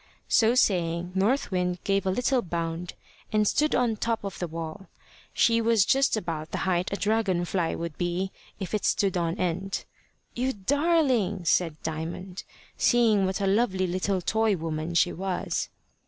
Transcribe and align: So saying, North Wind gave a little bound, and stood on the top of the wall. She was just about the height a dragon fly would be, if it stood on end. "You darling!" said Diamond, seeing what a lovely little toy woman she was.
So 0.29 0.55
saying, 0.55 1.11
North 1.13 1.51
Wind 1.51 1.77
gave 1.83 2.07
a 2.07 2.09
little 2.09 2.41
bound, 2.41 2.95
and 3.31 3.47
stood 3.47 3.75
on 3.75 3.91
the 3.91 3.95
top 3.97 4.23
of 4.23 4.39
the 4.39 4.47
wall. 4.47 4.87
She 5.31 5.61
was 5.61 5.85
just 5.85 6.17
about 6.17 6.49
the 6.49 6.57
height 6.65 6.91
a 6.91 6.95
dragon 6.95 7.45
fly 7.45 7.75
would 7.75 7.99
be, 7.99 8.31
if 8.59 8.73
it 8.73 8.83
stood 8.83 9.15
on 9.15 9.37
end. 9.37 9.85
"You 10.33 10.53
darling!" 10.53 11.45
said 11.45 11.77
Diamond, 11.83 12.41
seeing 12.79 13.27
what 13.27 13.41
a 13.41 13.45
lovely 13.45 13.85
little 13.85 14.21
toy 14.21 14.55
woman 14.57 14.95
she 14.95 15.13
was. 15.13 15.69